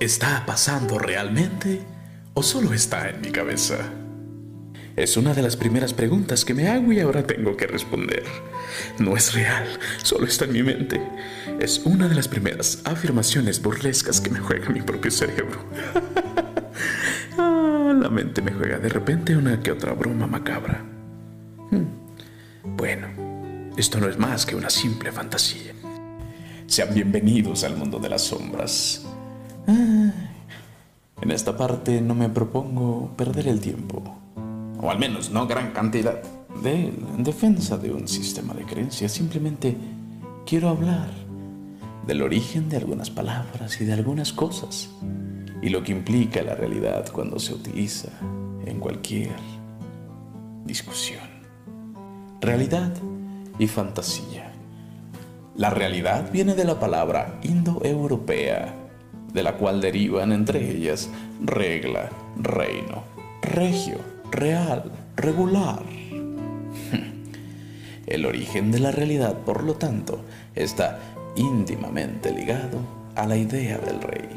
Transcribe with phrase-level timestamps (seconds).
[0.00, 1.80] ¿Está pasando realmente
[2.32, 3.78] o solo está en mi cabeza?
[4.94, 8.22] Es una de las primeras preguntas que me hago y ahora tengo que responder.
[9.00, 9.66] No es real,
[10.04, 11.00] solo está en mi mente.
[11.58, 15.64] Es una de las primeras afirmaciones burlescas que me juega mi propio cerebro.
[17.40, 20.84] Ah, la mente me juega de repente una que otra broma macabra.
[21.70, 21.86] Hmm.
[22.76, 23.06] Bueno,
[23.76, 25.72] esto no es más que una simple fantasía.
[26.66, 29.06] Sean bienvenidos al mundo de las sombras.
[29.68, 30.10] Ah,
[31.20, 34.02] en esta parte no me propongo perder el tiempo,
[34.80, 36.22] o al menos no gran cantidad,
[36.62, 39.12] de en defensa de un sistema de creencias.
[39.12, 39.76] Simplemente
[40.46, 41.10] quiero hablar
[42.06, 44.88] del origen de algunas palabras y de algunas cosas
[45.60, 48.08] y lo que implica la realidad cuando se utiliza
[48.64, 49.36] en cualquier
[50.64, 51.28] discusión.
[52.40, 52.94] Realidad
[53.58, 54.50] y fantasía.
[55.56, 58.87] La realidad viene de la palabra indoeuropea,
[59.32, 61.08] de la cual derivan entre ellas
[61.42, 63.04] regla, reino,
[63.42, 63.98] regio,
[64.30, 65.82] real, regular.
[68.06, 70.20] El origen de la realidad, por lo tanto,
[70.54, 70.98] está
[71.36, 72.80] íntimamente ligado
[73.14, 74.28] a la idea del rey.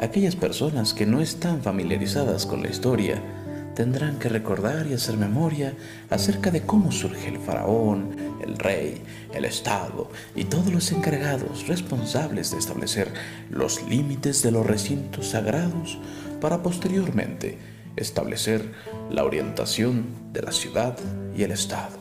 [0.00, 3.22] Aquellas personas que no están familiarizadas con la historia
[3.74, 5.74] tendrán que recordar y hacer memoria
[6.10, 12.52] acerca de cómo surge el faraón, el rey, el Estado y todos los encargados responsables
[12.52, 13.12] de establecer
[13.50, 15.98] los límites de los recintos sagrados
[16.40, 17.58] para posteriormente
[17.96, 18.72] establecer
[19.10, 20.96] la orientación de la ciudad
[21.36, 21.98] y el Estado.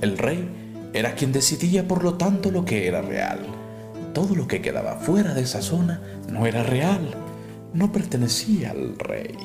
[0.00, 3.40] El rey era quien decidía por lo tanto lo que era real.
[4.12, 7.14] Todo lo que quedaba fuera de esa zona no era real,
[7.72, 9.36] no pertenecía al rey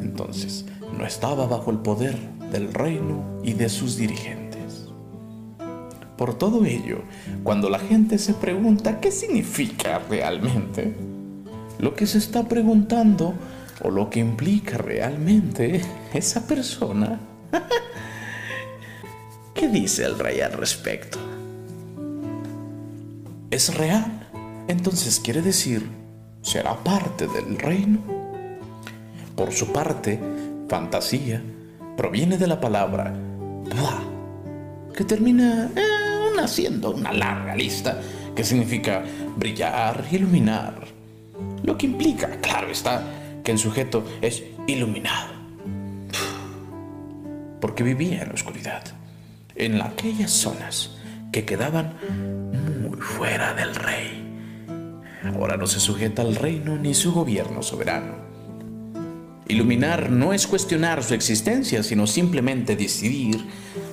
[0.00, 0.64] entonces
[0.96, 2.16] no estaba bajo el poder
[2.50, 4.88] del reino y de sus dirigentes.
[6.16, 7.02] Por todo ello,
[7.44, 10.94] cuando la gente se pregunta qué significa realmente,
[11.78, 13.34] lo que se está preguntando
[13.82, 15.80] o lo que implica realmente
[16.12, 17.20] esa persona,
[19.54, 21.18] ¿qué dice el rey al respecto?
[23.50, 24.28] ¿Es real?
[24.66, 25.88] Entonces quiere decir,
[26.42, 28.17] ¿será parte del reino?
[29.38, 30.18] Por su parte,
[30.68, 31.40] fantasía
[31.96, 33.14] proviene de la palabra
[33.70, 34.00] bla,
[34.92, 38.00] que termina eh, haciendo una larga lista
[38.34, 39.04] que significa
[39.36, 40.88] brillar, iluminar.
[41.62, 43.04] Lo que implica, claro está,
[43.44, 45.34] que el sujeto es iluminado.
[47.60, 48.82] Porque vivía en la oscuridad,
[49.54, 50.96] en aquellas zonas
[51.30, 51.94] que quedaban
[52.82, 54.66] muy fuera del rey.
[55.32, 58.27] Ahora no se sujeta al reino ni su gobierno soberano
[59.50, 63.46] Iluminar no es cuestionar su existencia, sino simplemente decidir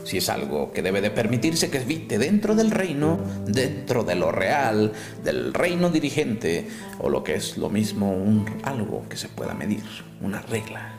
[0.03, 3.17] si es algo que debe de permitirse que evite dentro del reino,
[3.47, 4.91] dentro de lo real,
[5.23, 6.67] del reino dirigente,
[6.99, 9.83] o lo que es lo mismo, un, algo que se pueda medir,
[10.21, 10.93] una regla.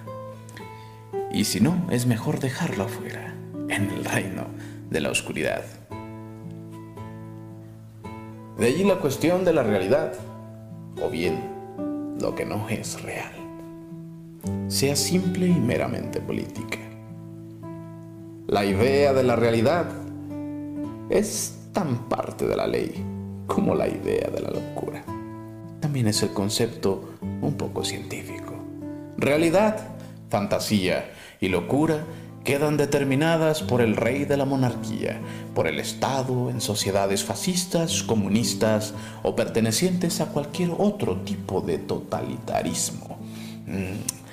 [1.31, 3.35] Y si no, es mejor dejarlo afuera,
[3.69, 4.47] en el reino
[4.89, 5.65] de la oscuridad.
[8.59, 10.15] De allí la cuestión de la realidad,
[11.03, 11.45] o bien
[12.19, 13.46] lo que no es real
[14.69, 16.79] sea simple y meramente política.
[18.47, 19.87] La idea de la realidad
[21.11, 23.05] es tan parte de la ley
[23.47, 25.05] como la idea de la locura.
[25.81, 28.55] También es el concepto un poco científico.
[29.17, 29.89] Realidad,
[30.31, 32.05] fantasía y locura
[32.45, 35.21] quedan determinadas por el rey de la monarquía,
[35.55, 43.19] por el Estado en sociedades fascistas, comunistas o pertenecientes a cualquier otro tipo de totalitarismo.
[43.67, 44.26] Mm,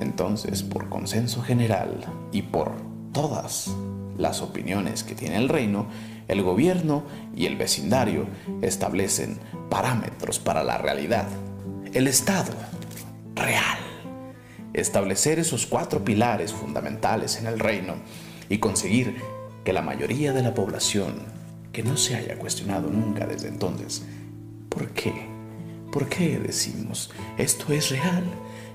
[0.00, 2.72] entonces, por consenso general y por
[3.12, 3.70] todas
[4.16, 5.86] las opiniones que tiene el reino,
[6.28, 8.26] el gobierno y el vecindario
[8.62, 9.38] establecen
[9.68, 11.26] parámetros para la realidad.
[11.92, 12.52] El Estado
[13.34, 13.78] real.
[14.72, 17.94] Establecer esos cuatro pilares fundamentales en el reino
[18.48, 19.16] y conseguir
[19.64, 21.14] que la mayoría de la población,
[21.72, 24.04] que no se haya cuestionado nunca desde entonces,
[24.68, 25.28] ¿por qué?
[25.92, 28.24] ¿Por qué decimos esto es real?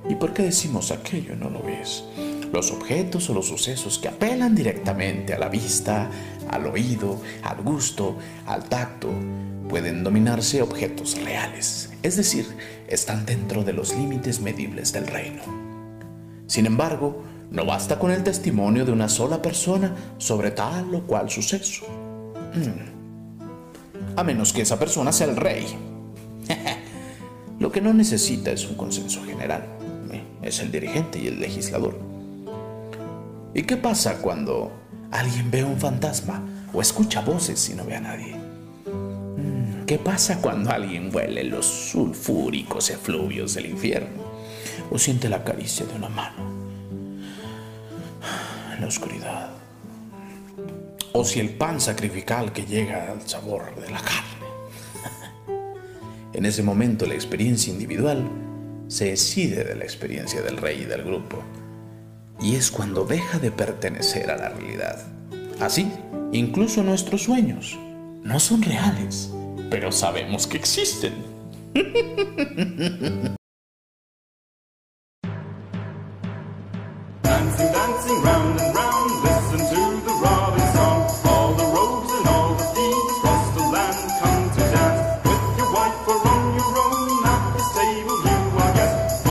[0.07, 2.04] ¿Y por qué decimos aquello no lo es?
[2.54, 6.10] Los objetos o los sucesos que apelan directamente a la vista,
[6.50, 8.16] al oído, al gusto,
[8.46, 9.10] al tacto,
[9.68, 12.46] pueden dominarse objetos reales, es decir,
[12.88, 15.42] están dentro de los límites medibles del reino.
[16.46, 21.31] Sin embargo, no basta con el testimonio de una sola persona sobre tal o cual
[21.31, 21.86] suceso.
[22.54, 24.16] Hmm.
[24.16, 25.66] A menos que esa persona sea el rey.
[27.60, 29.75] Lo que no necesita es un consenso general
[30.45, 31.97] es el dirigente y el legislador.
[33.53, 34.71] ¿Y qué pasa cuando
[35.12, 38.36] alguien ve un fantasma o escucha voces y no ve a nadie?
[38.36, 44.24] Mm, ¿Qué pasa cuando alguien huele los sulfúricos efluvios del infierno?
[44.92, 46.44] O siente la caricia de una mano
[48.75, 49.50] en la oscuridad.
[51.13, 54.36] O si el pan sacrificial que llega al sabor de la carne.
[56.33, 58.27] En ese momento la experiencia individual
[58.88, 61.44] se decide de la experiencia del rey y del grupo.
[62.42, 65.02] Y es cuando deja de pertenecer a la realidad.
[65.60, 65.92] Así,
[66.32, 67.78] incluso nuestros sueños
[68.24, 69.32] no son reales
[69.70, 71.14] pero sabemos que existen.